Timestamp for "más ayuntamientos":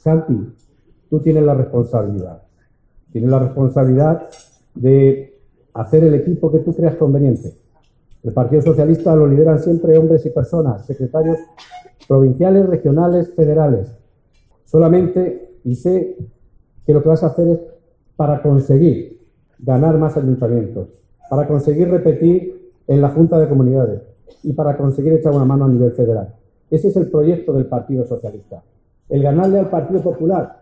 19.98-20.88